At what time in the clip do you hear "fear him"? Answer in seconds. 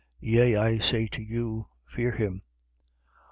1.85-2.41